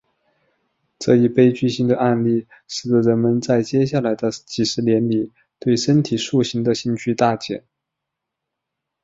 [0.97, 7.63] 这一悲剧性的案例使得人们在接下来的几十年里对身体塑形的兴趣大减。